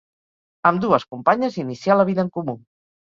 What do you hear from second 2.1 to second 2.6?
vida en comú.